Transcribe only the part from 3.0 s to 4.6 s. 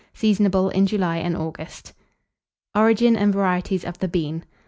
AND VARIETIES OF THE BEAN.